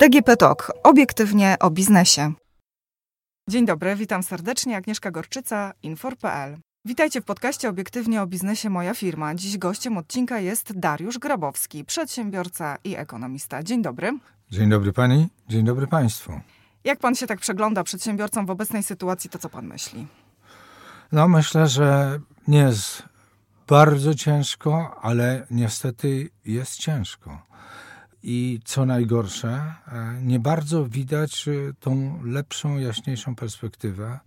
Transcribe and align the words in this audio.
DGP 0.00 0.36
Talk. 0.36 0.72
Obiektywnie 0.82 1.56
o 1.60 1.70
biznesie. 1.70 2.32
Dzień 3.48 3.66
dobry, 3.66 3.96
witam 3.96 4.22
serdecznie. 4.22 4.76
Agnieszka 4.76 5.10
Gorczyca, 5.10 5.72
Infor.pl. 5.82 6.56
Witajcie 6.84 7.20
w 7.20 7.24
podcaście 7.24 7.68
Obiektywnie 7.68 8.22
o 8.22 8.26
biznesie 8.26 8.70
Moja 8.70 8.94
Firma. 8.94 9.34
Dziś 9.34 9.58
gościem 9.58 9.96
odcinka 9.96 10.40
jest 10.40 10.78
Dariusz 10.78 11.18
Grabowski, 11.18 11.84
przedsiębiorca 11.84 12.76
i 12.84 12.96
ekonomista. 12.96 13.62
Dzień 13.62 13.82
dobry. 13.82 14.18
Dzień 14.50 14.70
dobry 14.70 14.92
pani, 14.92 15.28
dzień 15.48 15.64
dobry 15.64 15.86
państwu. 15.86 16.40
Jak 16.84 16.98
pan 16.98 17.14
się 17.14 17.26
tak 17.26 17.40
przegląda 17.40 17.84
przedsiębiorcom 17.84 18.46
w 18.46 18.50
obecnej 18.50 18.82
sytuacji, 18.82 19.30
to 19.30 19.38
co 19.38 19.48
pan 19.48 19.66
myśli? 19.66 20.06
No 21.12 21.28
myślę, 21.28 21.68
że 21.68 22.18
nie 22.48 22.58
jest 22.58 23.02
bardzo 23.68 24.14
ciężko, 24.14 24.96
ale 25.02 25.46
niestety 25.50 26.30
jest 26.44 26.76
ciężko. 26.76 27.47
I 28.30 28.60
co 28.64 28.86
najgorsze, 28.86 29.48
e, 29.48 30.20
nie 30.22 30.40
bardzo 30.40 30.86
widać 30.86 31.48
e, 31.48 31.52
tą 31.80 32.20
lepszą, 32.24 32.78
jaśniejszą 32.78 33.34
perspektywę. 33.34 34.18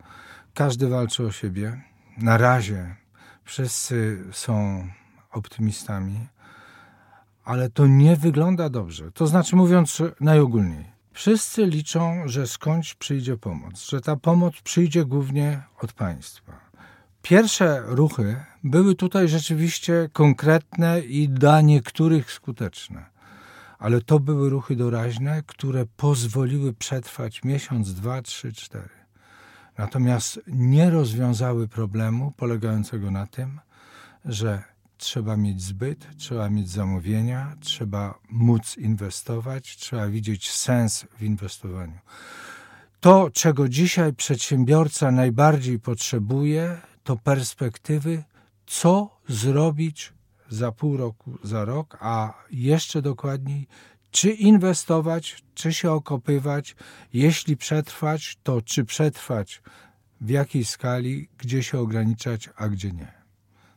Każdy 0.54 0.88
walczy 0.88 1.26
o 1.26 1.32
siebie. 1.32 1.82
Na 2.18 2.38
razie 2.38 2.96
wszyscy 3.44 4.24
są 4.32 4.88
optymistami, 5.32 6.28
ale 7.44 7.70
to 7.70 7.88
nie 7.88 8.16
wygląda 8.16 8.70
dobrze. 8.70 9.12
To 9.12 9.28
znaczy, 9.28 9.56
mówiąc 9.56 10.02
najogólniej, 10.20 10.86
wszyscy 11.12 11.66
liczą, 11.66 12.22
że 12.26 12.48
skądś 12.48 12.94
przyjdzie 12.94 13.38
pomoc, 13.38 13.90
że 13.90 14.02
ta 14.02 14.16
pomoc 14.16 14.62
przyjdzie 14.62 15.06
głównie 15.06 15.62
od 15.80 15.94
państwa. 15.94 16.52
Pierwsze 17.22 17.84
ruchy 17.86 18.36
były 18.64 18.96
tutaj 18.96 19.28
rzeczywiście 19.28 20.10
konkretne 20.14 21.00
i 21.00 21.30
dla 21.30 21.62
niektórych 21.62 22.32
skuteczne 22.32 23.11
ale 23.82 24.02
to 24.02 24.20
były 24.20 24.50
ruchy 24.50 24.76
doraźne, 24.76 25.44
które 25.48 25.86
pozwoliły 25.86 26.74
przetrwać 26.74 27.44
miesiąc, 27.44 27.94
dwa, 27.94 28.22
trzy, 28.22 28.54
cztery. 28.54 28.90
Natomiast 29.78 30.40
nie 30.48 30.90
rozwiązały 30.90 31.68
problemu 31.68 32.32
polegającego 32.38 33.12
na 33.12 33.28
tym, 33.28 33.60
że 34.26 34.64
trzeba 34.98 35.38
mieć 35.38 35.62
zbyt, 35.62 36.18
trzeba 36.18 36.50
mieć 36.50 36.70
zamówienia, 36.70 37.56
trzeba 37.60 38.20
móc 38.30 38.78
inwestować, 38.78 39.78
trzeba 39.78 40.08
widzieć 40.08 40.52
sens 40.52 41.06
w 41.20 41.24
inwestowaniu. 41.24 42.00
To, 43.00 43.30
czego 43.34 43.70
dzisiaj 43.70 44.14
przedsiębiorca 44.14 45.12
najbardziej 45.12 45.80
potrzebuje, 45.80 46.78
to 47.04 47.16
perspektywy, 47.16 48.24
co 48.66 49.18
zrobić 49.28 50.14
za 50.52 50.72
pół 50.72 50.98
roku, 50.98 51.38
za 51.44 51.66
rok, 51.66 51.98
a 52.00 52.34
jeszcze 52.52 53.02
dokładniej, 53.02 53.68
czy 54.12 54.32
inwestować, 54.32 55.44
czy 55.54 55.74
się 55.74 55.92
okopywać, 55.92 56.76
jeśli 57.14 57.58
przetrwać, 57.58 58.38
to 58.44 58.62
czy 58.62 58.86
przetrwać, 58.86 59.62
w 60.22 60.30
jakiej 60.30 60.66
skali, 60.66 61.30
gdzie 61.38 61.64
się 61.64 61.80
ograniczać, 61.80 62.50
a 62.56 62.70
gdzie 62.70 62.92
nie. 62.92 63.22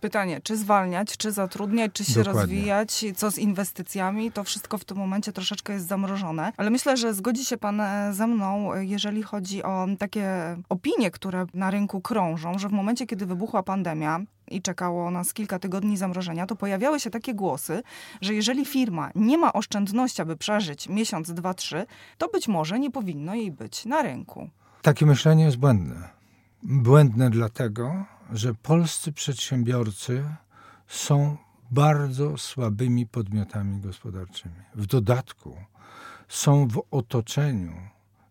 Pytanie, 0.00 0.40
czy 0.42 0.56
zwalniać, 0.56 1.16
czy 1.16 1.32
zatrudniać, 1.32 1.92
czy 1.92 2.04
się 2.04 2.14
Dokładnie. 2.14 2.40
rozwijać, 2.40 3.04
co 3.16 3.30
z 3.30 3.38
inwestycjami, 3.38 4.32
to 4.32 4.44
wszystko 4.44 4.78
w 4.78 4.84
tym 4.84 4.96
momencie 4.96 5.32
troszeczkę 5.32 5.72
jest 5.72 5.86
zamrożone. 5.86 6.52
Ale 6.56 6.70
myślę, 6.70 6.96
że 6.96 7.14
zgodzi 7.14 7.44
się 7.44 7.56
Pan 7.56 7.80
e, 7.80 8.14
ze 8.14 8.26
mną, 8.26 8.74
jeżeli 8.74 9.22
chodzi 9.22 9.62
o 9.62 9.86
takie 9.98 10.56
opinie, 10.68 11.10
które 11.10 11.46
na 11.54 11.70
rynku 11.70 12.00
krążą, 12.00 12.58
że 12.58 12.68
w 12.68 12.72
momencie, 12.72 13.06
kiedy 13.06 13.26
wybuchła 13.26 13.62
pandemia, 13.62 14.20
i 14.50 14.62
czekało 14.62 15.10
nas 15.10 15.32
kilka 15.32 15.58
tygodni 15.58 15.96
zamrożenia, 15.96 16.46
to 16.46 16.56
pojawiały 16.56 17.00
się 17.00 17.10
takie 17.10 17.34
głosy, 17.34 17.82
że 18.20 18.34
jeżeli 18.34 18.64
firma 18.64 19.10
nie 19.14 19.38
ma 19.38 19.52
oszczędności, 19.52 20.22
aby 20.22 20.36
przeżyć 20.36 20.88
miesiąc, 20.88 21.32
dwa, 21.32 21.54
trzy, 21.54 21.86
to 22.18 22.28
być 22.28 22.48
może 22.48 22.78
nie 22.78 22.90
powinno 22.90 23.34
jej 23.34 23.50
być 23.50 23.84
na 23.84 24.02
rynku. 24.02 24.50
Takie 24.82 25.06
myślenie 25.06 25.44
jest 25.44 25.56
błędne. 25.56 26.08
Błędne 26.62 27.30
dlatego, 27.30 28.04
że 28.32 28.54
polscy 28.54 29.12
przedsiębiorcy 29.12 30.24
są 30.88 31.36
bardzo 31.70 32.38
słabymi 32.38 33.06
podmiotami 33.06 33.80
gospodarczymi. 33.80 34.54
W 34.74 34.86
dodatku 34.86 35.56
są 36.28 36.68
w 36.68 36.82
otoczeniu 36.90 37.72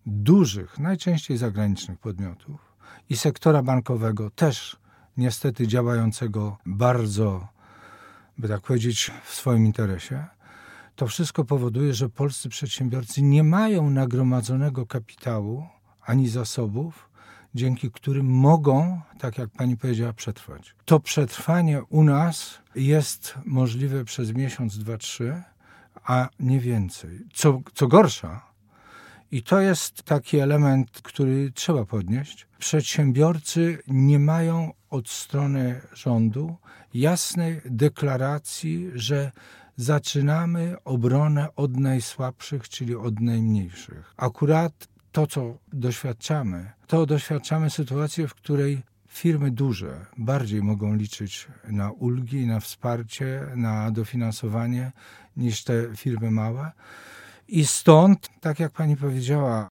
dużych, 0.06 0.80
najczęściej 0.80 1.38
zagranicznych 1.38 2.00
podmiotów 2.00 2.74
i 3.10 3.18
sektora 3.18 3.64
bankowego 3.64 4.30
też 4.30 4.83
niestety 5.18 5.68
działającego 5.68 6.58
bardzo, 6.66 7.48
by 8.38 8.48
tak 8.48 8.62
powiedzieć, 8.62 9.12
w 9.24 9.34
swoim 9.34 9.66
interesie. 9.66 10.26
To 10.96 11.08
wszystko 11.08 11.46
powoduje, 11.46 11.94
że 11.94 12.10
polscy 12.10 12.50
przedsiębiorcy 12.50 13.22
nie 13.22 13.44
mają 13.44 13.90
nagromadzonego 13.90 14.86
kapitału 14.86 15.68
ani 16.06 16.28
zasobów, 16.28 17.10
dzięki 17.56 17.92
którym 17.92 18.26
mogą, 18.26 19.02
tak 19.20 19.38
jak 19.38 19.50
pani 19.50 19.78
powiedziała, 19.78 20.14
przetrwać. 20.14 20.76
To 20.86 21.00
przetrwanie 21.00 21.84
u 21.84 22.04
nas 22.04 22.60
jest 22.76 23.36
możliwe 23.46 24.06
przez 24.06 24.34
miesiąc, 24.34 24.78
dwa, 24.78 24.98
trzy, 24.98 25.44
a 26.04 26.30
nie 26.40 26.60
więcej. 26.60 27.20
Co, 27.34 27.62
co 27.74 27.88
gorsza, 27.88 28.53
i 29.34 29.44
to 29.44 29.62
jest 29.62 30.04
taki 30.04 30.38
element, 30.38 31.02
który 31.04 31.52
trzeba 31.52 31.86
podnieść. 31.86 32.48
Przedsiębiorcy 32.60 33.80
nie 33.88 34.20
mają 34.20 34.72
od 34.90 35.10
strony 35.10 35.82
rządu 35.94 36.56
jasnej 36.94 37.62
deklaracji, 37.66 38.92
że 38.96 39.32
zaczynamy 39.76 40.76
obronę 40.86 41.56
od 41.56 41.78
najsłabszych, 41.78 42.70
czyli 42.70 42.96
od 42.96 43.20
najmniejszych. 43.20 44.14
Akurat 44.18 44.88
to, 45.12 45.28
co 45.28 45.58
doświadczamy, 45.74 46.72
to 46.88 47.06
doświadczamy 47.06 47.70
sytuacji, 47.70 48.28
w 48.28 48.34
której 48.34 48.82
firmy 49.08 49.52
duże 49.52 50.06
bardziej 50.18 50.64
mogą 50.64 50.96
liczyć 50.96 51.48
na 51.68 51.92
ulgi, 51.92 52.48
na 52.48 52.60
wsparcie, 52.60 53.42
na 53.56 53.92
dofinansowanie 53.92 54.92
niż 55.38 55.64
te 55.64 55.96
firmy 55.96 56.32
małe. 56.32 56.72
I 57.54 57.66
stąd, 57.66 58.30
tak 58.42 58.60
jak 58.60 58.72
pani 58.72 58.98
powiedziała, 58.98 59.70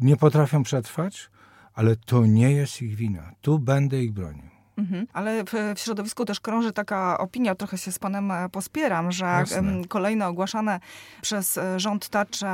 nie 0.00 0.16
potrafią 0.16 0.62
przetrwać, 0.62 1.30
ale 1.74 1.96
to 1.96 2.26
nie 2.26 2.52
jest 2.52 2.82
ich 2.82 2.94
wina. 2.94 3.32
Tu 3.40 3.58
będę 3.58 4.02
ich 4.02 4.12
bronił. 4.12 4.44
Mhm. 4.76 5.06
Ale 5.12 5.44
w, 5.44 5.52
w, 5.76 5.80
środowisku 5.80 6.24
też 6.24 6.40
krąży 6.40 6.72
taka 6.72 7.18
opinia, 7.18 7.54
trochę 7.54 7.78
się 7.78 7.92
z 7.92 7.98
panem 7.98 8.30
e, 8.30 8.48
pospieram, 8.48 9.12
że 9.12 9.24
Jasne. 9.24 9.82
kolejne 9.88 10.26
ogłaszane 10.26 10.80
przez 11.22 11.58
e, 11.58 11.80
rząd 11.80 12.08
tarcze 12.08 12.48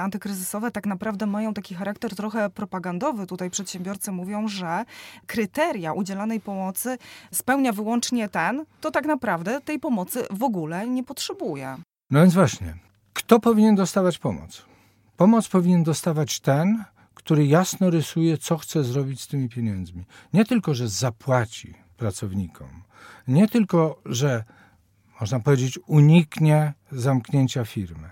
antykryzysowe 0.00 0.70
tak 0.70 0.86
naprawdę 0.86 1.26
mają 1.26 1.54
taki 1.54 1.74
charakter 1.74 2.16
trochę 2.16 2.50
propagandowy. 2.50 3.26
Tutaj 3.26 3.50
przedsiębiorcy 3.50 4.12
mówią, 4.12 4.48
że 4.48 4.84
kryteria 5.26 5.92
udzielanej 5.92 6.40
pomocy 6.40 6.98
spełnia 7.32 7.72
wyłącznie 7.72 8.28
ten, 8.28 8.64
to 8.80 8.90
tak 8.90 9.06
naprawdę 9.06 9.60
tej 9.60 9.78
pomocy 9.78 10.24
w 10.30 10.42
ogóle 10.42 10.88
nie 10.88 11.04
potrzebuje. 11.04 11.76
No 12.10 12.20
więc 12.20 12.34
właśnie, 12.34 12.74
kto 13.12 13.40
powinien 13.40 13.74
dostawać 13.74 14.18
pomoc? 14.18 14.62
Pomoc 15.16 15.48
powinien 15.48 15.82
dostawać 15.82 16.40
ten, 16.40 16.84
który 17.14 17.46
jasno 17.46 17.90
rysuje, 17.90 18.38
co 18.38 18.56
chce 18.56 18.84
zrobić 18.84 19.20
z 19.20 19.28
tymi 19.28 19.48
pieniędzmi. 19.48 20.04
Nie 20.32 20.44
tylko, 20.44 20.74
że 20.74 20.88
zapłaci 20.88 21.74
pracownikom, 21.96 22.82
nie 23.28 23.48
tylko, 23.48 24.00
że 24.06 24.44
można 25.20 25.40
powiedzieć, 25.40 25.78
uniknie 25.86 26.72
zamknięcia 26.92 27.64
firmy, 27.64 28.10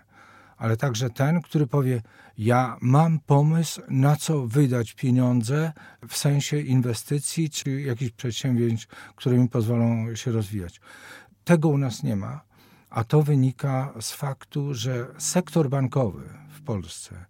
ale 0.57 0.77
także 0.77 1.11
ten, 1.11 1.43
który 1.43 1.67
powie: 1.67 2.03
Ja 2.39 2.77
mam 2.81 3.21
pomysł, 3.21 3.83
na 3.89 4.17
co 4.17 4.47
wydać 4.47 4.95
pieniądze 4.95 5.73
w 6.09 6.17
sensie 6.17 6.61
inwestycji 6.61 7.51
czy 7.51 7.81
jakichś 7.81 8.13
przedsięwzięć, 8.13 8.89
które 9.17 9.39
mi 9.39 9.49
pozwolą 9.49 10.15
się 10.15 10.33
rozwijać. 10.33 10.81
Tego 11.45 11.69
u 11.69 11.79
nas 11.79 12.03
nie 12.03 12.17
ma, 12.17 12.48
a 12.91 13.05
to 13.05 13.23
wynika 13.23 13.95
z 14.01 14.13
faktu, 14.13 14.75
że 14.75 15.07
sektor 15.19 15.69
bankowy 15.71 16.29
w 16.51 16.63
Polsce 16.63 17.25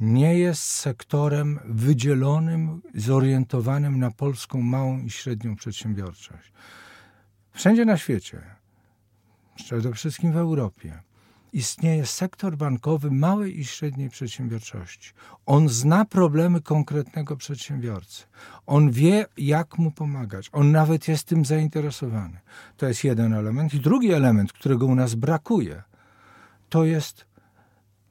nie 0.00 0.38
jest 0.38 0.62
sektorem 0.62 1.58
wydzielonym, 1.64 2.82
zorientowanym 2.94 3.98
na 3.98 4.10
polską 4.10 4.60
małą 4.62 4.98
i 4.98 5.10
średnią 5.10 5.56
przedsiębiorczość. 5.56 6.52
Wszędzie 7.52 7.84
na 7.84 7.96
świecie, 7.96 8.42
przede 9.56 9.92
wszystkim 9.92 10.32
w 10.32 10.36
Europie, 10.36 11.02
istnieje 11.52 12.06
sektor 12.06 12.56
bankowy 12.56 13.10
małej 13.10 13.60
i 13.60 13.64
średniej 13.64 14.10
przedsiębiorczości. 14.10 15.12
On 15.46 15.68
zna 15.68 16.04
problemy 16.04 16.60
konkretnego 16.60 17.36
przedsiębiorcy. 17.36 18.24
On 18.66 18.90
wie, 18.90 19.26
jak 19.38 19.78
mu 19.78 19.90
pomagać. 19.90 20.48
On 20.52 20.72
nawet 20.72 21.08
jest 21.08 21.26
tym 21.26 21.44
zainteresowany. 21.44 22.38
To 22.76 22.88
jest 22.88 23.04
jeden 23.04 23.32
element. 23.34 23.74
I 23.74 23.80
drugi 23.80 24.12
element, 24.12 24.52
którego 24.52 24.86
u 24.86 24.94
nas 24.94 25.14
brakuje, 25.14 25.82
to 26.68 26.84
jest 26.84 27.26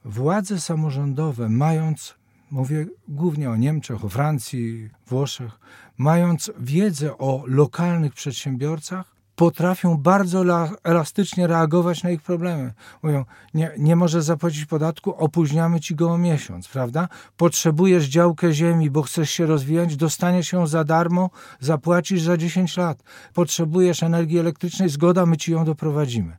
władze 0.06 0.60
samorządowe, 0.60 1.50
mając, 1.50 2.16
mówię 2.52 2.86
głównie 3.08 3.50
o 3.50 3.56
Niemczech, 3.56 4.06
o 4.06 4.10
Francji, 4.10 4.90
Włoszech, 5.08 5.60
mając 5.98 6.52
wiedzę 6.60 7.18
o 7.18 7.44
lokalnych 7.48 8.14
przedsiębiorcach, 8.14 9.17
potrafią 9.38 9.98
bardzo 9.98 10.44
elastycznie 10.84 11.48
reagować 11.48 12.04
na 12.04 12.10
ich 12.10 12.22
problemy. 12.22 12.74
Mówią, 13.04 13.26
nie, 13.54 13.72
nie 13.78 13.96
możesz 13.96 14.24
zapłacić 14.24 14.66
podatku, 14.66 15.16
opóźniamy 15.16 15.80
ci 15.80 15.96
go 15.96 16.12
o 16.12 16.18
miesiąc, 16.18 16.68
prawda? 16.68 17.08
Potrzebujesz 17.38 18.06
działkę 18.06 18.54
ziemi, 18.54 18.90
bo 18.90 19.02
chcesz 19.02 19.30
się 19.30 19.46
rozwijać, 19.46 19.96
dostaniesz 19.96 20.54
ją 20.54 20.68
za 20.68 20.84
darmo, 20.84 21.30
zapłacisz 21.60 22.22
za 22.22 22.38
10 22.38 22.78
lat. 22.78 23.04
Potrzebujesz 23.34 24.04
energii 24.04 24.40
elektrycznej, 24.40 24.90
zgoda, 24.90 25.26
my 25.26 25.38
ci 25.38 25.52
ją 25.52 25.66
doprowadzimy. 25.66 26.38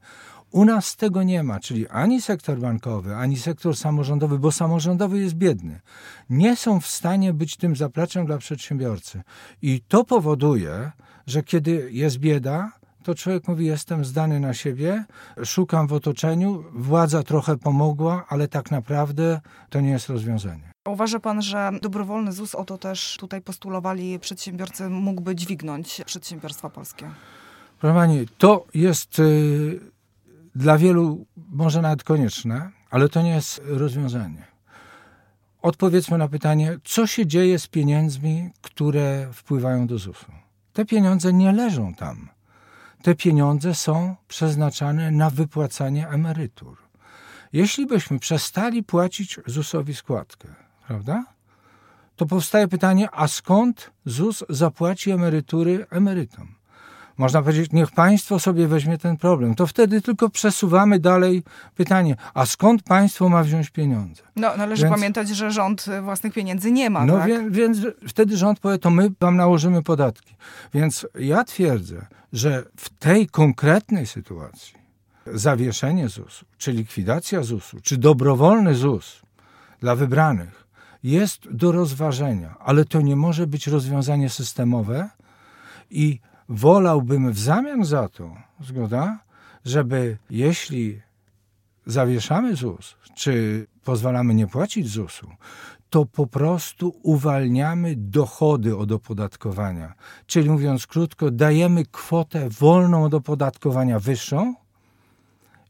U 0.51 0.65
nas 0.65 0.97
tego 0.97 1.23
nie 1.23 1.43
ma, 1.43 1.61
czyli 1.61 1.89
ani 1.89 2.23
sektor 2.23 2.59
bankowy, 2.59 3.17
ani 3.17 3.37
sektor 3.37 3.77
samorządowy, 3.77 4.39
bo 4.39 4.53
samorządowy 4.53 5.19
jest 5.19 5.35
biedny, 5.35 5.81
nie 6.31 6.57
są 6.57 6.81
w 6.81 6.87
stanie 6.87 7.33
być 7.33 7.57
tym 7.57 7.77
zapleczem 7.77 8.27
dla 8.27 8.39
przedsiębiorcy. 8.39 9.23
I 9.63 9.81
to 9.89 10.05
powoduje, 10.05 10.93
że 11.27 11.43
kiedy 11.43 11.89
jest 11.93 12.19
bieda, 12.19 12.78
to 13.09 13.15
człowiek 13.15 13.49
mówi: 13.49 13.67
Jestem 13.67 14.05
zdany 14.05 14.41
na 14.41 14.55
siebie, 14.55 15.05
szukam 15.45 15.87
w 15.87 15.93
otoczeniu, 15.93 16.65
władza 16.73 17.23
trochę 17.23 17.57
pomogła, 17.57 18.25
ale 18.29 18.49
tak 18.49 18.71
naprawdę 18.71 19.41
to 19.71 19.81
nie 19.81 19.91
jest 19.91 20.09
rozwiązanie. 20.09 20.73
Uważa 20.89 21.21
pan, 21.21 21.43
że 21.43 21.71
dobrowolny 21.83 22.33
ZUS, 22.33 22.55
o 22.55 22.65
to 22.65 22.79
też 22.79 23.17
tutaj 23.21 23.43
postulowali 23.43 24.19
przedsiębiorcy, 24.19 24.89
mógłby 24.89 25.35
dźwignąć 25.35 26.03
przedsiębiorstwa 26.07 26.71
polskie? 26.71 27.11
Proszę 27.81 27.95
pani, 27.95 28.27
to 28.39 28.67
jest. 28.75 29.19
Yy 29.19 29.99
dla 30.55 30.79
wielu 30.79 31.27
może 31.37 31.83
nawet 31.83 32.05
konieczne, 32.05 32.71
ale 32.91 33.09
to 33.09 33.23
nie 33.23 33.31
jest 33.31 33.61
rozwiązanie. 33.65 34.45
Odpowiedzmy 35.63 36.19
na 36.19 36.29
pytanie, 36.29 36.79
co 36.85 37.07
się 37.07 37.27
dzieje 37.27 37.59
z 37.59 37.67
pieniędzmi, 37.67 38.51
które 38.63 39.29
wpływają 39.33 39.87
do 39.87 39.99
ZUS-u. 39.99 40.33
Te 40.73 40.85
pieniądze 40.85 41.33
nie 41.33 41.53
leżą 41.53 41.95
tam. 41.95 42.29
Te 43.03 43.15
pieniądze 43.15 43.75
są 43.75 44.17
przeznaczane 44.29 45.11
na 45.11 45.31
wypłacanie 45.31 46.09
emerytur. 46.09 46.77
Jeśli 47.53 47.87
byśmy 47.87 48.19
przestali 48.19 48.83
płacić 48.83 49.41
ZUS-owi 49.47 49.95
składkę, 49.95 50.55
prawda? 50.87 51.25
To 52.17 52.27
powstaje 52.27 52.69
pytanie, 52.69 53.09
a 53.13 53.29
skąd 53.29 53.91
ZUS 54.05 54.45
zapłaci 54.49 55.11
emerytury 55.11 55.87
emerytom? 55.91 56.58
Można 57.19 57.43
powiedzieć, 57.43 57.73
niech 57.73 57.91
państwo 57.91 58.39
sobie 58.39 58.69
weźmie 58.69 58.99
ten 58.99 59.17
problem. 59.17 59.55
To 59.55 59.67
wtedy 59.67 60.03
tylko 60.03 60.31
przesuwamy 60.31 60.99
dalej 60.99 61.43
pytanie, 61.77 62.17
a 62.35 62.47
skąd 62.47 62.83
państwo 62.83 63.29
ma 63.29 63.43
wziąć 63.43 63.71
pieniądze? 63.71 64.23
No, 64.37 64.57
należy 64.57 64.83
więc, 64.83 64.95
pamiętać, 64.95 65.29
że 65.29 65.51
rząd 65.51 65.87
własnych 66.03 66.33
pieniędzy 66.33 66.73
nie 66.73 66.91
ma. 66.91 67.07
No 67.07 67.17
tak? 67.19 67.27
wie, 67.27 67.51
więc 67.51 67.79
wtedy 68.09 68.37
rząd 68.37 68.61
powie, 68.61 68.79
to 68.79 68.91
my 68.91 69.11
wam 69.21 69.37
nałożymy 69.37 69.83
podatki. 69.83 70.35
Więc 70.75 71.07
ja 71.19 71.45
twierdzę, 71.45 72.07
że 72.33 72.65
w 72.77 72.89
tej 72.89 73.27
konkretnej 73.27 74.07
sytuacji 74.07 74.75
zawieszenie 75.27 76.09
ZUS-u, 76.09 76.45
czy 76.59 76.73
likwidacja 76.73 77.43
ZUS-u, 77.43 77.81
czy 77.81 77.97
dobrowolny 77.97 78.75
ZUS 78.75 79.23
dla 79.81 79.97
wybranych 79.97 80.69
jest 81.03 81.53
do 81.53 81.73
rozważenia, 81.73 82.55
ale 82.61 82.85
to 82.85 83.01
nie 83.01 83.17
może 83.17 83.47
być 83.47 83.67
rozwiązanie 83.67 84.31
systemowe 84.31 85.09
i 85.91 86.21
wolałbym 86.49 87.33
w 87.33 87.39
zamian 87.39 87.85
za 87.85 88.09
to, 88.09 88.37
zgoda, 88.61 89.19
żeby 89.65 90.19
jeśli 90.31 91.01
zawieszamy 91.87 92.57
ZUS, 92.57 92.97
czy 93.15 93.67
pozwalamy 93.85 94.35
nie 94.35 94.47
płacić 94.47 94.89
ZUS-u, 94.89 95.27
to 95.91 96.07
po 96.07 96.27
prostu 96.27 96.95
uwalniamy 97.03 97.95
dochody 97.97 98.77
od 98.77 98.93
opodatkowania. 98.93 99.95
Czyli 100.27 100.51
mówiąc 100.51 100.87
krótko, 100.87 101.31
dajemy 101.31 101.85
kwotę 101.85 102.49
wolną 102.49 103.05
od 103.05 103.15
opodatkowania 103.15 103.99
wyższą, 103.99 104.55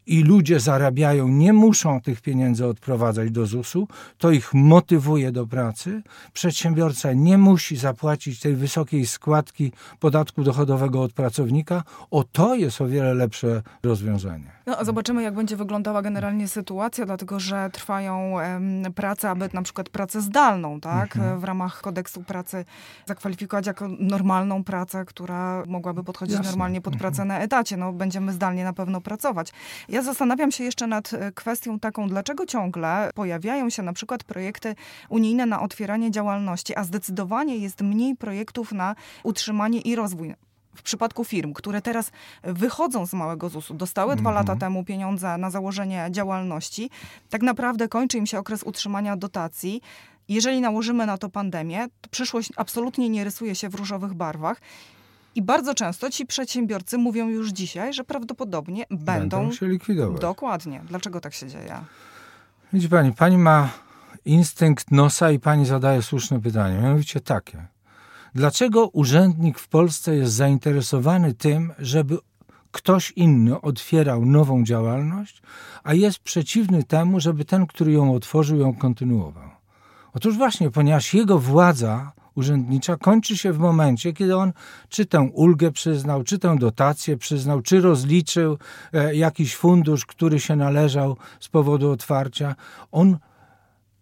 i 0.08 0.22
ludzie 0.22 0.60
zarabiają, 0.60 1.28
nie 1.28 1.52
muszą 1.52 2.00
tych 2.00 2.20
pieniędzy 2.20 2.66
odprowadzać 2.66 3.31
do 3.31 3.46
ZUS-u, 3.46 3.88
to 4.19 4.31
ich 4.31 4.55
motywuje 4.55 5.32
do 5.32 5.46
pracy. 5.46 6.02
Przedsiębiorca 6.32 7.12
nie 7.12 7.38
musi 7.38 7.76
zapłacić 7.76 8.40
tej 8.40 8.56
wysokiej 8.56 9.06
składki 9.06 9.72
podatku 10.00 10.43
dochodowego 10.43 11.02
od 11.02 11.12
pracownika. 11.12 11.82
O 12.10 12.25
to 12.25 12.55
jest 12.55 12.81
o 12.81 12.88
wiele 12.88 13.14
lepsze 13.14 13.62
rozwiązanie. 13.82 14.58
No, 14.66 14.84
zobaczymy, 14.84 15.22
jak 15.22 15.34
będzie 15.34 15.56
wyglądała 15.56 16.02
generalnie 16.02 16.49
sytuacja, 16.49 17.06
dlatego 17.06 17.40
że 17.40 17.70
trwają 17.72 18.32
um, 18.32 18.93
prace, 18.94 19.31
aby 19.31 19.49
na 19.52 19.62
przykład 19.62 19.88
pracę 19.88 20.20
zdalną, 20.20 20.81
tak, 20.81 21.16
mhm. 21.16 21.40
w 21.40 21.44
ramach 21.44 21.81
kodeksu 21.81 22.22
pracy 22.22 22.64
zakwalifikować 23.06 23.66
jako 23.66 23.88
normalną 23.88 24.64
pracę, 24.64 25.05
która 25.05 25.62
mogłaby 25.66 26.05
podchodzić 26.05 26.37
Jasne. 26.37 26.50
normalnie 26.50 26.81
pod 26.81 26.96
pracę 26.96 27.22
mhm. 27.22 27.28
na 27.28 27.44
etacie. 27.44 27.76
No, 27.76 27.93
będziemy 27.93 28.32
zdalnie 28.32 28.64
na 28.64 28.72
pewno 28.72 29.00
pracować. 29.00 29.52
Ja 29.88 29.97
zastanawiam 30.02 30.52
się 30.52 30.64
jeszcze 30.64 30.86
nad 30.86 31.12
e, 31.12 31.32
kwestią 31.32 31.78
taką, 31.78 32.08
dlaczego 32.08 32.46
ciągle 32.46 33.10
pojawiają 33.14 33.70
się 33.70 33.82
na 33.82 33.92
przykład 33.92 34.24
projekty 34.24 34.74
unijne 35.08 35.46
na 35.46 35.60
otwieranie 35.60 36.10
działalności, 36.10 36.76
a 36.76 36.84
zdecydowanie 36.84 37.56
jest 37.56 37.80
mniej 37.80 38.16
projektów 38.16 38.72
na 38.72 38.94
utrzymanie 39.22 39.80
i 39.80 39.94
rozwój 39.94 40.34
w 40.78 40.82
przypadku 40.82 41.24
firm, 41.24 41.52
które 41.52 41.82
teraz 41.82 42.10
wychodzą 42.42 43.06
z 43.06 43.12
małego 43.12 43.48
ZUS-u, 43.48 43.74
dostały 43.74 44.16
dwa 44.16 44.30
lata 44.30 44.52
mhm. 44.52 44.58
temu 44.58 44.84
pieniądze 44.84 45.38
na 45.38 45.50
założenie 45.50 46.08
działalności, 46.10 46.90
tak 47.30 47.42
naprawdę 47.42 47.88
kończy 47.88 48.18
im 48.18 48.26
się 48.26 48.38
okres 48.38 48.62
utrzymania 48.62 49.16
dotacji. 49.16 49.80
Jeżeli 50.28 50.60
nałożymy 50.60 51.06
na 51.06 51.18
to 51.18 51.28
pandemię, 51.28 51.86
to 52.00 52.10
przyszłość 52.10 52.52
absolutnie 52.56 53.08
nie 53.08 53.24
rysuje 53.24 53.54
się 53.54 53.68
w 53.68 53.74
różowych 53.74 54.14
barwach. 54.14 54.60
I 55.38 55.43
bardzo 55.43 55.75
często 55.75 56.11
ci 56.11 56.26
przedsiębiorcy 56.26 56.99
mówią 56.99 57.29
już 57.29 57.50
dzisiaj, 57.50 57.93
że 57.94 58.05
prawdopodobnie 58.05 58.85
będą, 58.90 59.38
będą 59.38 59.52
się 59.52 59.69
likwidować. 59.69 60.20
Dokładnie. 60.20 60.82
Dlaczego 60.88 61.20
tak 61.20 61.35
się 61.35 61.49
dzieje? 61.49 61.75
Widzi 62.73 62.88
pani, 62.88 63.12
pani 63.12 63.38
ma 63.38 63.70
instynkt 64.25 64.90
nosa 64.90 65.31
i 65.31 65.38
pani 65.38 65.67
zadaje 65.67 66.02
słuszne 66.02 66.40
pytanie. 66.40 66.79
Mianowicie 66.79 67.20
takie. 67.20 67.67
Dlaczego 68.35 68.88
urzędnik 68.88 69.58
w 69.58 69.69
Polsce 69.69 70.17
jest 70.17 70.32
zainteresowany 70.32 71.35
tym, 71.35 71.73
żeby 71.79 72.19
ktoś 72.73 73.11
inny 73.11 73.61
otwierał 73.61 74.26
nową 74.26 74.64
działalność, 74.64 75.43
a 75.84 75.94
jest 75.94 76.19
przeciwny 76.19 76.84
temu, 76.84 77.20
żeby 77.20 77.44
ten, 77.44 77.67
który 77.67 77.93
ją 77.93 78.14
otworzył, 78.14 78.58
ją 78.58 78.75
kontynuował? 78.75 79.50
Otóż 80.12 80.37
właśnie, 80.37 80.70
ponieważ 80.70 81.14
jego 81.14 81.38
władza 81.38 82.12
urzędnicza 82.38 82.96
kończy 82.96 83.37
się 83.37 83.52
w 83.52 83.58
momencie, 83.58 84.12
kiedy 84.12 84.37
on 84.37 84.52
czy 84.88 85.06
tę 85.06 85.20
ulgę 85.20 85.70
przyznał, 85.73 86.25
czy 86.25 86.38
tę 86.38 86.56
dotację 86.58 87.17
przyznał, 87.17 87.62
czy 87.62 87.81
rozliczył 87.81 88.58
e, 88.93 89.15
jakiś 89.17 89.56
fundusz, 89.56 90.06
który 90.06 90.41
się 90.41 90.56
należał 90.56 91.17
z 91.41 91.48
powodu 91.48 91.91
otwarcia. 91.91 92.55
On 92.93 93.19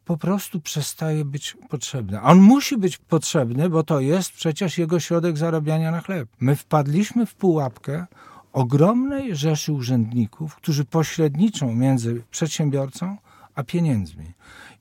po 0.04 0.16
prostu 0.16 0.60
przestaje 0.60 1.24
być 1.24 1.56
potrzebny. 1.68 2.20
On 2.20 2.40
musi 2.40 2.76
być 2.76 2.98
potrzebny, 2.98 3.70
bo 3.70 3.82
to 3.82 4.00
jest 4.00 4.32
przecież 4.32 4.78
jego 4.78 5.00
środek 5.00 5.38
zarabiania 5.38 5.90
na 5.90 6.00
chleb. 6.00 6.28
My 6.40 6.56
wpadliśmy 6.56 7.26
w 7.26 7.34
pułapkę 7.34 8.06
ogromnej 8.52 9.36
rzeszy 9.36 9.72
urzędników, 9.72 10.56
którzy 10.56 10.84
pośredniczą 10.84 11.74
między 11.74 12.22
przedsiębiorcą 12.30 13.16
a 13.54 13.62
pieniędzmi. 13.62 14.32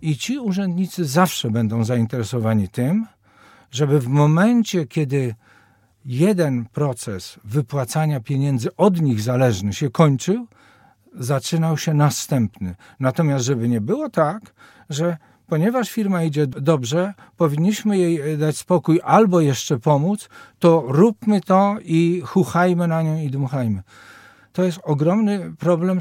I 0.01 0.17
ci 0.17 0.39
urzędnicy 0.39 1.05
zawsze 1.05 1.51
będą 1.51 1.83
zainteresowani 1.83 2.69
tym, 2.69 3.05
żeby 3.75 3.99
w 3.99 4.07
momencie, 4.07 4.87
kiedy 4.87 5.35
jeden 6.05 6.65
proces 6.65 7.39
wypłacania 7.43 8.19
pieniędzy 8.19 8.75
od 8.75 9.01
nich 9.01 9.21
zależny 9.21 9.73
się 9.73 9.89
kończył, 9.89 10.47
zaczynał 11.13 11.77
się 11.77 11.93
następny. 11.93 12.75
Natomiast, 12.99 13.45
żeby 13.45 13.69
nie 13.69 13.81
było 13.81 14.09
tak, 14.09 14.53
że 14.89 15.17
ponieważ 15.47 15.91
firma 15.91 16.23
idzie 16.23 16.47
dobrze, 16.47 17.13
powinniśmy 17.37 17.97
jej 17.97 18.37
dać 18.37 18.57
spokój 18.57 19.01
albo 19.03 19.41
jeszcze 19.41 19.79
pomóc, 19.79 20.29
to 20.59 20.83
róbmy 20.87 21.41
to 21.41 21.75
i 21.81 22.21
chuchajmy 22.25 22.87
na 22.87 23.01
nią 23.01 23.17
i 23.17 23.29
dmuchajmy. 23.29 23.83
To 24.53 24.63
jest 24.63 24.79
ogromny 24.83 25.53
problem 25.59 25.99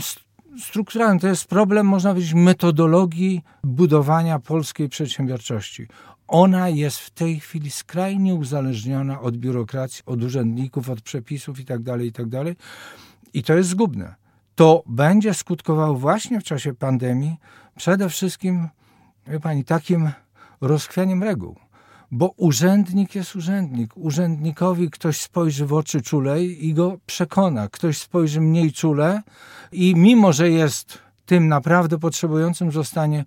strukturalny. 0.60 1.20
To 1.20 1.28
jest 1.28 1.48
problem, 1.48 1.86
można 1.86 2.10
powiedzieć, 2.10 2.34
metodologii 2.34 3.42
budowania 3.64 4.38
polskiej 4.38 4.88
przedsiębiorczości 4.88 5.86
ona 6.28 6.68
jest 6.68 6.98
w 6.98 7.10
tej 7.10 7.40
chwili 7.40 7.70
skrajnie 7.70 8.34
uzależniona 8.34 9.20
od 9.20 9.36
biurokracji, 9.36 10.02
od 10.06 10.22
urzędników, 10.22 10.90
od 10.90 11.00
przepisów 11.00 11.58
itd., 11.58 11.92
tak 11.92 12.00
itd. 12.00 12.44
Tak 12.44 12.56
I 13.34 13.42
to 13.42 13.54
jest 13.54 13.68
zgubne. 13.68 14.14
To 14.54 14.82
będzie 14.86 15.34
skutkowało 15.34 15.94
właśnie 15.94 16.40
w 16.40 16.44
czasie 16.44 16.74
pandemii 16.74 17.36
przede 17.76 18.08
wszystkim, 18.08 18.68
wie 19.26 19.40
pani, 19.40 19.64
takim 19.64 20.10
rozchwianiem 20.60 21.22
reguł. 21.22 21.56
Bo 22.10 22.34
urzędnik 22.36 23.14
jest 23.14 23.36
urzędnik. 23.36 23.96
Urzędnikowi 23.96 24.90
ktoś 24.90 25.20
spojrzy 25.20 25.66
w 25.66 25.72
oczy 25.72 26.02
czulej 26.02 26.66
i 26.66 26.74
go 26.74 26.98
przekona. 27.06 27.68
Ktoś 27.68 27.98
spojrzy 27.98 28.40
mniej 28.40 28.72
czule 28.72 29.22
i 29.72 29.94
mimo, 29.96 30.32
że 30.32 30.50
jest 30.50 30.98
tym 31.26 31.48
naprawdę 31.48 31.98
potrzebującym, 31.98 32.72
zostanie 32.72 33.24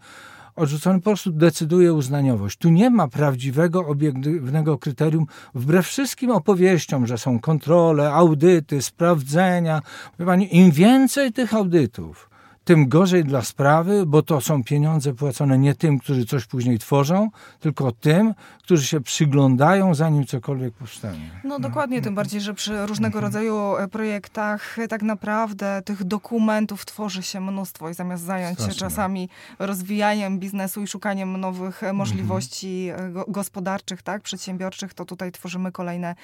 odrzucony, 0.58 1.00
po 1.00 1.04
prostu 1.04 1.32
decyduje 1.32 1.94
uznaniowość. 1.94 2.58
Tu 2.58 2.70
nie 2.70 2.90
ma 2.90 3.08
prawdziwego, 3.08 3.88
obiektywnego 3.88 4.78
kryterium, 4.78 5.26
wbrew 5.56 5.88
wszystkim 5.88 6.32
opowieściom, 6.32 7.08
że 7.08 7.18
są 7.18 7.40
kontrole, 7.40 8.14
audyty, 8.14 8.82
sprawdzenia. 8.82 9.82
Pani, 10.26 10.58
Im 10.58 10.72
więcej 10.72 11.34
tych 11.34 11.54
audytów, 11.54 12.30
tym 12.68 12.90
gorzej 12.90 13.24
dla 13.24 13.42
sprawy, 13.42 14.06
bo 14.06 14.22
to 14.22 14.42
są 14.42 14.64
pieniądze 14.64 15.14
płacone 15.14 15.58
nie 15.58 15.76
tym, 15.76 16.00
którzy 16.00 16.26
coś 16.26 16.46
później 16.46 16.80
tworzą, 16.80 17.30
tylko 17.60 17.92
tym, 17.92 18.34
którzy 18.64 18.88
się 18.88 19.02
przyglądają, 19.02 19.96
zanim 19.96 20.26
cokolwiek 20.26 20.74
powstanie. 20.74 21.30
No 21.44 21.60
dokładnie, 21.60 22.02
tym 22.02 22.16
bardziej, 22.16 22.42
że 22.42 22.54
przy 22.54 22.86
różnego 22.86 23.22
rodzaju 23.22 23.76
e, 23.76 23.88
projektach 23.88 24.80
e, 24.80 24.88
tak 24.88 25.02
naprawdę 25.02 25.82
tych 25.86 26.04
dokumentów 26.04 26.86
tworzy 26.86 27.24
się 27.24 27.42
mnóstwo 27.42 27.90
i 27.90 27.94
zamiast 27.94 28.24
zająć 28.24 28.60
się 28.62 28.72
czasami 28.72 29.30
rozwijaniem 29.60 30.40
biznesu 30.40 30.82
i 30.82 30.88
szukaniem 30.88 31.38
nowych 31.38 31.84
e, 31.84 31.94
możliwości 31.94 32.90
gospodarczych, 33.28 34.02
tak, 34.02 34.22
przedsiębiorczych, 34.22 34.94
to 34.94 35.06
tutaj 35.06 35.32
tworzymy 35.32 35.72
kolejne 35.72 36.16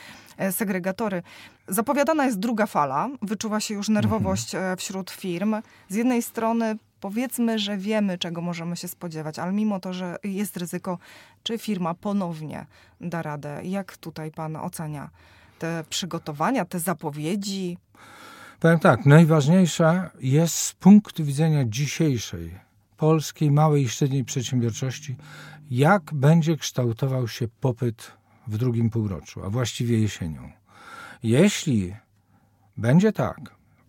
segregatory. 0.52 1.24
Zapowiadana 1.68 2.26
jest 2.26 2.40
druga 2.40 2.66
fala, 2.66 3.10
wyczuwa 3.22 3.60
się 3.60 3.74
już 3.74 3.90
nerwowość 3.90 4.56
mhm. 4.56 4.78
wśród 4.78 5.12
firm. 5.12 5.56
Z 5.90 5.96
jednej 5.96 6.22
strony 6.22 6.33
powiedzmy, 7.00 7.60
że 7.60 7.78
wiemy, 7.78 8.18
czego 8.18 8.42
możemy 8.42 8.78
się 8.78 8.88
spodziewać, 8.88 9.40
ale 9.40 9.52
mimo 9.52 9.80
to, 9.80 9.94
że 9.94 10.16
jest 10.24 10.58
ryzyko, 10.58 10.98
czy 11.44 11.58
firma 11.58 11.94
ponownie 11.94 12.66
da 13.02 13.22
radę? 13.22 13.62
Jak 13.64 13.98
tutaj 13.98 14.32
pan 14.32 14.56
ocenia 14.56 15.10
te 15.60 15.84
przygotowania, 15.90 16.66
te 16.66 16.80
zapowiedzi? 16.80 17.78
Powiem 18.60 18.80
tak, 18.80 19.06
najważniejsza 19.06 20.10
jest 20.20 20.56
z 20.56 20.74
punktu 20.74 21.24
widzenia 21.24 21.66
dzisiejszej 21.66 22.60
polskiej 22.98 23.52
małej 23.52 23.84
i 23.84 23.90
średniej 23.90 24.24
przedsiębiorczości, 24.24 25.16
jak 25.72 26.14
będzie 26.14 26.58
kształtował 26.58 27.28
się 27.28 27.48
popyt 27.48 28.12
w 28.48 28.58
drugim 28.58 28.90
półroczu, 28.90 29.44
a 29.46 29.50
właściwie 29.50 30.00
jesienią. 30.00 30.52
Jeśli 31.24 31.96
będzie 32.78 33.14
tak, 33.14 33.40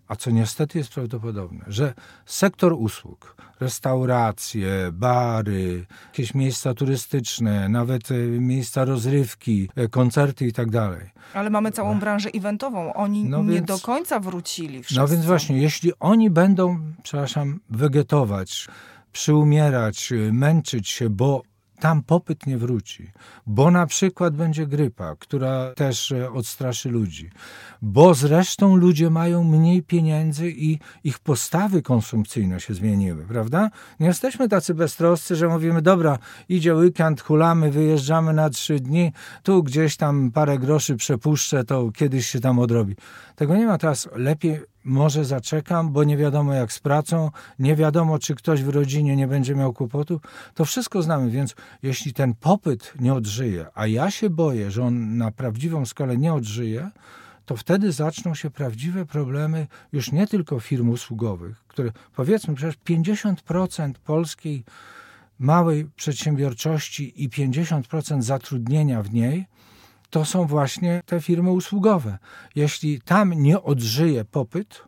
a 0.09 0.17
co 0.17 0.31
niestety 0.31 0.79
jest 0.79 0.95
prawdopodobne, 0.95 1.65
że 1.67 1.95
sektor 2.27 2.73
usług, 2.73 3.37
restauracje, 3.61 4.91
bary, 4.93 5.87
jakieś 6.07 6.35
miejsca 6.35 6.75
turystyczne, 6.75 7.69
nawet 7.69 8.11
e, 8.11 8.15
miejsca 8.25 8.85
rozrywki, 8.85 9.69
e, 9.77 9.89
koncerty 9.89 10.47
i 10.47 10.53
tak 10.53 10.71
dalej. 10.71 11.11
Ale 11.35 11.51
mamy 11.51 11.73
całą 11.73 12.01
branżę 12.01 12.31
eventową. 12.35 12.95
Oni 12.95 13.25
no 13.25 13.43
nie 13.43 13.55
więc, 13.55 13.67
do 13.67 13.79
końca 13.79 14.21
wrócili 14.21 14.83
wszyscy. 14.83 15.01
No 15.01 15.09
więc 15.09 15.25
właśnie, 15.25 15.59
jeśli 15.59 15.93
oni 16.01 16.31
będą, 16.31 16.93
przepraszam, 17.03 17.61
wegetować, 17.71 18.69
przyumierać, 19.13 20.13
męczyć 20.33 20.89
się, 20.89 21.11
bo 21.11 21.43
tam 21.81 22.03
popyt 22.03 22.47
nie 22.47 22.59
wróci, 22.59 23.11
bo 23.47 23.71
na 23.71 23.87
przykład 23.87 24.37
będzie 24.37 24.67
grypa, 24.67 25.17
która 25.19 25.73
też 25.75 26.13
e, 26.13 26.33
odstraszy 26.33 26.91
ludzi, 26.91 27.31
bo 27.83 28.15
zresztą 28.15 28.77
ludzie 28.77 29.11
mają 29.11 29.45
mniej 29.45 29.83
pieniędzy 29.83 30.51
i 30.51 30.79
ich 31.05 31.19
postawy 31.19 31.83
konsumpcyjne 31.83 32.61
się 32.61 32.75
zmieniły, 32.75 33.25
prawda? 33.27 33.71
Nie 34.01 34.07
jesteśmy 34.07 34.49
tacy 34.49 34.75
beztroscy, 34.75 35.37
że 35.37 35.49
mówimy, 35.49 35.83
dobra, 35.83 36.19
idzie 36.49 36.75
weekend, 36.75 37.21
hulamy, 37.21 37.71
wyjeżdżamy 37.71 38.33
na 38.33 38.51
trzy 38.51 38.81
dni, 38.81 39.13
tu 39.43 39.63
gdzieś 39.63 39.97
tam 39.97 40.31
parę 40.31 40.59
groszy 40.59 40.97
przepuszczę, 40.97 41.65
to 41.65 41.91
kiedyś 41.93 42.27
się 42.27 42.41
tam 42.41 42.59
odrobi. 42.59 42.97
Tego 43.37 43.57
nie 43.57 43.67
ma 43.67 43.79
teraz. 43.79 44.09
Lepiej 44.15 44.74
może 44.85 45.25
zaczekam, 45.25 45.93
bo 45.93 46.05
nie 46.05 46.17
wiadomo 46.17 46.55
jak 46.55 46.73
z 46.73 46.79
pracą, 46.79 47.31
nie 47.59 47.77
wiadomo 47.77 48.19
czy 48.19 48.35
ktoś 48.35 48.63
w 48.63 48.69
rodzinie 48.69 49.17
nie 49.17 49.27
będzie 49.27 49.55
miał 49.55 49.73
kłopotów. 49.73 50.23
To 50.55 50.65
wszystko 50.65 51.03
znamy, 51.03 51.31
więc 51.31 51.55
jeśli 51.83 52.13
ten 52.13 52.35
popyt 52.35 52.93
nie 53.01 53.15
odżyje, 53.15 53.67
a 53.75 53.87
ja 53.87 54.11
się 54.11 54.31
boję, 54.31 54.71
że 54.71 54.85
on 54.85 55.17
na 55.17 55.31
prawdziwą 55.31 55.87
skalę 55.87 56.17
nie 56.17 56.35
odżyje, 56.35 56.91
to 57.47 57.57
wtedy 57.57 57.93
zaczną 57.93 58.35
się 58.35 58.51
prawdziwe 58.51 59.07
problemy 59.07 59.67
już 59.93 60.13
nie 60.13 60.27
tylko 60.27 60.61
firm 60.61 60.89
usługowych, 60.89 61.65
które 61.69 61.91
powiedzmy 62.17 62.55
przecież 62.55 62.79
50% 62.89 63.93
polskiej 64.05 64.65
małej 65.39 65.87
przedsiębiorczości 65.97 67.25
i 67.25 67.29
50% 67.29 68.23
zatrudnienia 68.23 69.03
w 69.03 69.15
niej 69.15 69.47
to 70.15 70.25
są 70.25 70.47
właśnie 70.47 71.03
te 71.07 71.21
firmy 71.21 71.51
usługowe. 71.51 72.19
Jeśli 72.55 73.01
tam 73.01 73.33
nie 73.33 73.63
odżyje 73.63 74.25
popyt, 74.25 74.85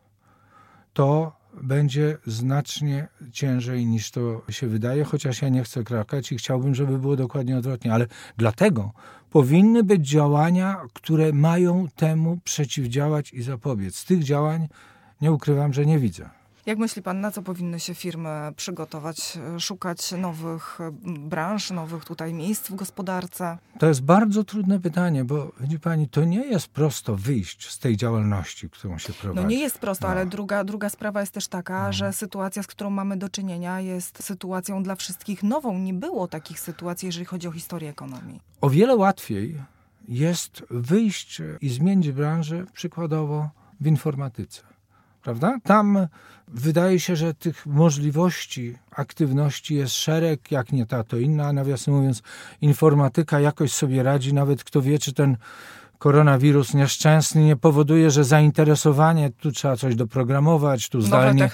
to 0.92 1.36
będzie 1.62 2.18
znacznie 2.26 3.08
ciężej 3.32 3.86
niż 3.86 4.10
to 4.10 4.42
się 4.50 4.66
wydaje, 4.66 5.04
chociaż 5.04 5.42
ja 5.42 5.48
nie 5.48 5.64
chcę 5.64 5.84
krakać 5.84 6.32
i 6.32 6.36
chciałbym, 6.36 6.74
żeby 6.74 6.98
było 6.98 7.16
dokładnie 7.16 7.58
odwrotnie, 7.58 7.94
ale 7.94 8.06
dlatego 8.36 8.92
powinny 9.30 9.82
być 9.82 10.08
działania, 10.08 10.80
które 10.92 11.32
mają 11.32 11.88
temu 11.96 12.38
przeciwdziałać 12.44 13.32
i 13.32 13.42
zapobiec. 13.42 14.04
Tych 14.04 14.24
działań 14.24 14.68
nie 15.20 15.32
ukrywam, 15.32 15.72
że 15.72 15.86
nie 15.86 15.98
widzę. 15.98 16.35
Jak 16.66 16.78
myśli 16.78 17.02
pan, 17.02 17.20
na 17.20 17.30
co 17.30 17.42
powinny 17.42 17.80
się 17.80 17.94
firmy 17.94 18.30
przygotować, 18.56 19.38
szukać 19.58 20.12
nowych 20.12 20.78
branż, 21.02 21.70
nowych 21.70 22.04
tutaj 22.04 22.34
miejsc 22.34 22.68
w 22.68 22.74
gospodarce? 22.74 23.58
To 23.78 23.86
jest 23.86 24.02
bardzo 24.02 24.44
trudne 24.44 24.80
pytanie, 24.80 25.24
bo 25.24 25.52
widzi 25.60 25.80
pani, 25.80 26.08
to 26.08 26.24
nie 26.24 26.46
jest 26.46 26.68
prosto 26.68 27.16
wyjść 27.16 27.70
z 27.70 27.78
tej 27.78 27.96
działalności, 27.96 28.70
którą 28.70 28.98
się 28.98 29.12
prowadzi. 29.12 29.42
No 29.42 29.48
nie 29.50 29.58
jest 29.58 29.78
prosto, 29.78 30.06
no. 30.06 30.12
ale 30.12 30.26
druga, 30.26 30.64
druga 30.64 30.88
sprawa 30.88 31.20
jest 31.20 31.32
też 31.32 31.48
taka, 31.48 31.86
no. 31.86 31.92
że 31.92 32.12
sytuacja, 32.12 32.62
z 32.62 32.66
którą 32.66 32.90
mamy 32.90 33.16
do 33.16 33.28
czynienia, 33.28 33.80
jest 33.80 34.22
sytuacją 34.22 34.82
dla 34.82 34.94
wszystkich 34.94 35.42
nową. 35.42 35.78
Nie 35.78 35.94
było 35.94 36.28
takich 36.28 36.60
sytuacji, 36.60 37.06
jeżeli 37.06 37.24
chodzi 37.24 37.48
o 37.48 37.52
historię 37.52 37.90
ekonomii. 37.90 38.40
O 38.60 38.70
wiele 38.70 38.96
łatwiej 38.96 39.62
jest 40.08 40.62
wyjść 40.70 41.42
i 41.60 41.68
zmienić 41.68 42.12
branżę, 42.12 42.64
przykładowo 42.72 43.50
w 43.80 43.86
informatyce 43.86 44.75
prawda? 45.26 45.58
Tam 45.62 46.06
wydaje 46.48 47.00
się, 47.00 47.16
że 47.16 47.34
tych 47.34 47.66
możliwości 47.66 48.78
aktywności 48.90 49.74
jest 49.74 49.94
szereg, 49.94 50.50
jak 50.50 50.72
nie 50.72 50.86
ta, 50.86 51.04
to 51.04 51.16
inna. 51.16 51.52
Nawiasem 51.52 51.94
mówiąc, 51.94 52.22
informatyka 52.60 53.40
jakoś 53.40 53.72
sobie 53.72 54.02
radzi, 54.02 54.34
nawet 54.34 54.64
kto 54.64 54.82
wie, 54.82 54.98
czy 54.98 55.12
ten 55.12 55.36
koronawirus 55.98 56.74
nieszczęsny 56.74 57.44
nie 57.44 57.56
powoduje, 57.56 58.10
że 58.10 58.24
zainteresowanie, 58.24 59.30
tu 59.30 59.52
trzeba 59.52 59.76
coś 59.76 59.94
doprogramować, 59.94 60.88
tu 60.88 61.00
zdalnie, 61.00 61.50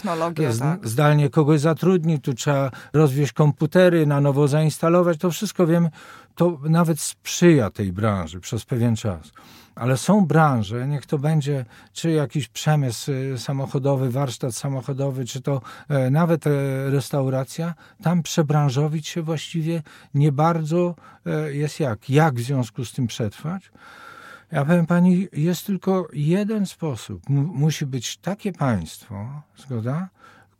tak. 0.58 0.88
zdalnie 0.88 1.30
kogoś 1.30 1.60
zatrudnić, 1.60 2.24
tu 2.24 2.34
trzeba 2.34 2.70
rozwieść 2.92 3.32
komputery, 3.32 4.06
na 4.06 4.20
nowo 4.20 4.48
zainstalować, 4.48 5.18
to 5.18 5.30
wszystko 5.30 5.66
wiemy, 5.66 5.90
to 6.34 6.58
nawet 6.62 7.00
sprzyja 7.00 7.70
tej 7.70 7.92
branży 7.92 8.40
przez 8.40 8.64
pewien 8.64 8.96
czas 8.96 9.32
ale 9.74 9.96
są 9.96 10.26
branże, 10.26 10.88
niech 10.88 11.06
to 11.06 11.18
będzie 11.18 11.64
czy 11.92 12.10
jakiś 12.10 12.48
przemysł 12.48 13.12
y, 13.12 13.38
samochodowy, 13.38 14.10
warsztat 14.10 14.54
samochodowy, 14.54 15.24
czy 15.24 15.40
to 15.40 15.60
e, 15.88 16.10
nawet 16.10 16.46
e, 16.46 16.50
restauracja, 16.90 17.74
tam 18.02 18.22
przebranżowić 18.22 19.08
się 19.08 19.22
właściwie 19.22 19.82
nie 20.14 20.32
bardzo 20.32 20.94
e, 21.26 21.54
jest 21.54 21.80
jak. 21.80 22.10
Jak 22.10 22.34
w 22.34 22.42
związku 22.42 22.84
z 22.84 22.92
tym 22.92 23.06
przetrwać? 23.06 23.70
Ja 24.52 24.64
powiem 24.64 24.86
pani, 24.86 25.28
jest 25.32 25.66
tylko 25.66 26.08
jeden 26.12 26.66
sposób. 26.66 27.22
M 27.30 27.36
musi 27.36 27.86
być 27.86 28.16
takie 28.16 28.52
państwo, 28.52 29.42
zgoda, 29.56 30.08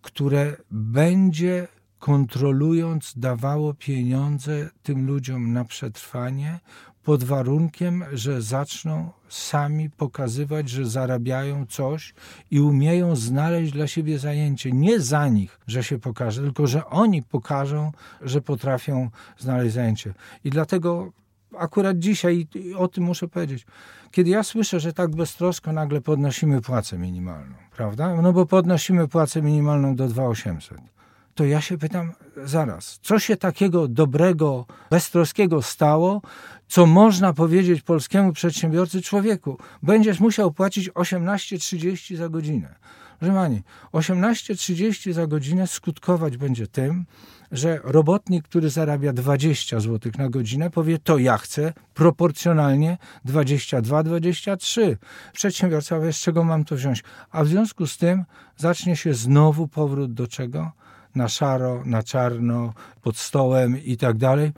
które 0.03 0.57
będzie 0.71 1.69
kontrolując 1.99 3.13
dawało 3.17 3.75
pieniądze 3.75 4.71
tym 4.83 5.07
ludziom 5.07 5.53
na 5.53 5.65
przetrwanie, 5.65 6.61
pod 7.03 7.25
warunkiem, 7.25 8.05
że 8.13 8.43
zaczną 8.43 9.11
sami 9.29 9.91
pokazywać, 9.91 10.69
że 10.69 10.87
zarabiają 10.87 11.67
coś 11.67 12.15
i 12.51 12.61
umieją 12.61 13.17
znaleźć 13.17 13.73
dla 13.73 13.87
siebie 13.87 14.19
zajęcie. 14.19 14.73
Nie 14.73 15.01
za 15.01 15.29
nich, 15.29 15.61
że 15.67 15.85
się 15.85 15.99
pokaże, 15.99 16.43
tylko 16.43 16.67
że 16.67 16.87
oni 16.87 17.23
pokażą, 17.23 17.93
że 18.23 18.41
potrafią 18.41 19.11
znaleźć 19.39 19.75
zajęcie. 19.75 20.15
I 20.45 20.51
dlatego 20.51 21.13
akurat 21.59 21.99
dzisiaj 21.99 22.47
o 22.77 22.89
tym 22.89 23.05
muszę 23.05 23.29
powiedzieć. 23.29 23.67
Kiedy 24.11 24.31
ja 24.31 24.43
słyszę, 24.43 24.81
że 24.81 24.93
tak 24.93 25.17
beztrosko 25.17 25.73
nagle 25.73 26.01
podnosimy 26.01 26.61
płacę 26.61 26.99
minimalną, 26.99 27.55
prawda? 27.77 28.23
No 28.23 28.33
bo 28.33 28.47
podnosimy 28.47 29.09
płacę 29.09 29.43
minimalną 29.43 29.97
do 29.97 30.09
2800 30.09 30.93
to 31.35 31.45
ja 31.45 31.61
się 31.61 31.79
pytam 31.79 32.13
zaraz, 32.45 32.99
co 33.03 33.19
się 33.19 33.37
takiego 33.37 33.89
dobrego, 33.89 34.67
beztroskiego 34.91 35.63
stało, 35.63 36.23
co 36.69 36.87
można 36.87 37.33
powiedzieć 37.33 37.83
polskiemu 37.83 38.33
przedsiębiorcy 38.33 39.03
człowieku, 39.03 39.59
będziesz 39.83 40.21
musiał 40.21 40.53
płacić 40.53 40.91
18,30 40.91 42.17
za 42.17 42.29
godzinę. 42.29 42.75
Proszę 43.19 43.35
pani, 43.35 43.63
18,30 43.93 45.13
za 45.13 45.27
godzinę 45.27 45.67
skutkować 45.67 46.37
będzie 46.37 46.67
tym, 46.67 47.05
że 47.53 47.81
robotnik, 47.85 48.45
który 48.45 48.71
zarabia 48.71 49.13
20 49.13 49.81
zł 49.81 50.13
na 50.19 50.29
godzinę, 50.29 50.71
powie: 50.71 50.99
To 50.99 51.19
ja 51.19 51.39
chcę 51.39 51.73
proporcjonalnie 51.95 52.99
22-23. 53.27 54.97
Przedsiębiorca 55.33 55.97
powie: 55.97 56.13
Z 56.13 56.21
czego 56.21 56.45
mam 56.45 56.65
to 56.65 56.77
wziąć? 56.77 57.05
A 57.31 57.45
w 57.45 57.49
związku 57.49 57.87
z 57.87 57.99
tym 57.99 58.25
zacznie 58.57 58.97
się 58.97 59.15
znowu 59.15 59.69
powrót 59.69 60.13
do 60.13 60.27
czego? 60.27 60.73
na 61.15 61.29
szaro, 61.29 61.83
na 61.85 62.03
czarno, 62.03 62.73
pod 63.03 63.17
stołem 63.17 63.85
i 63.85 63.97
tak 63.97 64.17
dalej. 64.17 64.53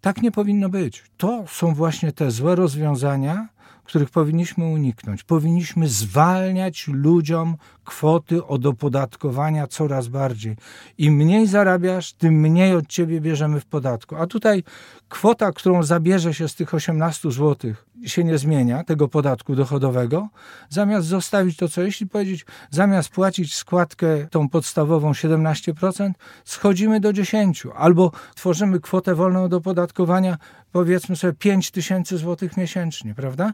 Tak 0.00 0.22
nie 0.22 0.32
powinno 0.32 0.68
być. 0.68 1.04
To 1.16 1.44
są 1.48 1.74
właśnie 1.74 2.12
te 2.12 2.30
złe 2.30 2.56
rozwiązania, 2.56 3.48
których 3.84 4.10
powinniśmy 4.10 4.64
uniknąć. 4.64 5.24
Powinniśmy 5.24 5.88
zwalniać 5.88 6.88
ludziom 6.88 7.56
kwoty 7.84 8.44
od 8.44 8.66
opodatkowania 8.66 9.66
coraz 9.66 10.08
bardziej. 10.08 10.56
Im 10.98 11.14
mniej 11.14 11.46
zarabiasz, 11.46 12.12
tym 12.12 12.34
mniej 12.34 12.74
od 12.74 12.86
ciebie 12.86 13.20
bierzemy 13.20 13.60
w 13.60 13.66
podatku. 13.66 14.16
A 14.16 14.26
tutaj 14.26 14.64
kwota, 15.08 15.52
którą 15.52 15.82
zabierze 15.82 16.34
się 16.34 16.48
z 16.48 16.54
tych 16.54 16.74
18 16.74 17.30
zł, 17.30 17.74
się 18.06 18.24
nie 18.24 18.38
zmienia, 18.38 18.84
tego 18.84 19.08
podatku 19.08 19.54
dochodowego, 19.56 20.28
zamiast 20.68 21.06
zostawić 21.06 21.56
to 21.56 21.68
co 21.68 21.82
jeśli 21.82 22.06
powiedzieć, 22.06 22.46
zamiast 22.70 23.08
płacić 23.08 23.54
składkę 23.54 24.26
tą 24.30 24.48
podstawową 24.48 25.12
17%, 25.12 26.10
schodzimy 26.44 27.00
do 27.00 27.12
10%, 27.12 27.70
albo 27.76 28.12
tworzymy 28.34 28.80
kwotę 28.80 29.14
wolną 29.14 29.44
od 29.44 29.54
opodatkowania, 29.54 30.36
powiedzmy 30.72 31.16
sobie 31.16 31.32
5 31.32 31.70
tysięcy 31.70 32.18
złotych 32.18 32.56
miesięcznie, 32.56 33.14
prawda? 33.14 33.52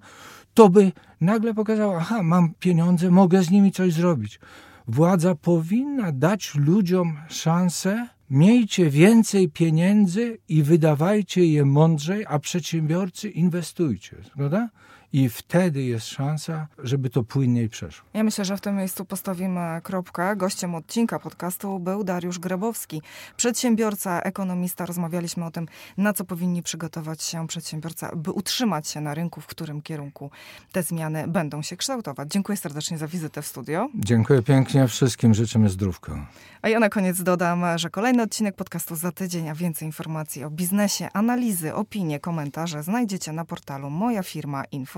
To 0.55 0.69
by 0.69 0.93
nagle 1.21 1.55
pokazało, 1.55 1.97
aha, 1.97 2.23
mam 2.23 2.55
pieniądze, 2.55 3.11
mogę 3.11 3.43
z 3.43 3.51
nimi 3.51 3.73
coś 3.73 3.93
zrobić. 3.93 4.41
Władza 4.89 5.35
powinna 5.35 6.13
dać 6.13 6.55
ludziom 6.55 7.17
szansę 7.29 8.09
Miejcie 8.31 8.91
więcej 8.91 9.49
pieniędzy 9.49 10.39
i 10.49 10.63
wydawajcie 10.63 11.47
je 11.47 11.65
mądrzej, 11.65 12.25
a 12.29 12.39
przedsiębiorcy 12.39 13.31
inwestujcie. 13.31 14.17
Zgoda? 14.35 14.69
I 15.13 15.29
wtedy 15.29 15.83
jest 15.83 16.07
szansa, 16.07 16.67
żeby 16.79 17.11
to 17.11 17.25
płynniej 17.25 17.69
przeszło. 17.69 18.09
Ja 18.15 18.25
myślę, 18.25 18.45
że 18.45 18.57
w 18.57 18.61
tym 18.61 18.77
miejscu 18.77 19.05
postawimy 19.05 19.81
kropkę. 19.83 20.37
Gościem 20.37 20.75
odcinka 20.75 21.19
podcastu 21.19 21.79
był 21.79 22.05
Dariusz 22.05 22.39
Grabowski, 22.39 23.03
przedsiębiorca, 23.37 24.21
ekonomista. 24.21 24.87
Rozmawialiśmy 24.87 25.45
o 25.45 25.51
tym, 25.51 25.67
na 25.97 26.13
co 26.13 26.25
powinni 26.25 26.63
przygotować 26.63 27.23
się 27.23 27.47
przedsiębiorca, 27.47 28.17
by 28.17 28.33
utrzymać 28.33 28.89
się 28.89 29.01
na 29.01 29.15
rynku, 29.15 29.41
w 29.41 29.47
którym 29.47 29.83
kierunku 29.83 30.31
te 30.73 30.83
zmiany 30.83 31.29
będą 31.29 31.63
się 31.63 31.77
kształtować. 31.77 32.29
Dziękuję 32.29 32.57
serdecznie 32.57 32.99
za 32.99 33.07
wizytę 33.07 33.43
w 33.43 33.47
studio. 33.47 33.89
Dziękuję 33.95 34.43
pięknie 34.43 34.89
wszystkim, 34.89 35.35
życzymy 35.35 35.69
zdrówka. 35.69 36.27
A 36.63 36.69
ja 36.69 36.81
na 36.81 36.89
koniec 36.89 37.23
dodam, 37.23 37.65
że 37.79 37.91
kolejny 37.91 38.23
odcinek 38.23 38.57
podcastu 38.57 38.97
za 38.97 39.13
tydzień, 39.13 39.49
a 39.49 39.55
więcej 39.55 39.89
informacji 39.89 40.45
o 40.45 40.51
biznesie, 40.51 41.09
analizy, 41.13 41.75
opinie, 41.75 42.21
komentarze 42.21 42.83
znajdziecie 42.83 43.33
na 43.33 43.45
portalu 43.45 43.91
Moja 43.91 44.23
Firma 44.23 44.65
Info 44.65 44.98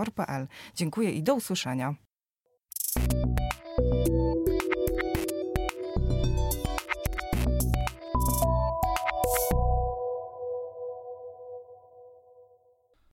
Dziękuję 0.74 1.10
i 1.10 1.22
do 1.22 1.34
usłyszenia. 1.34 1.94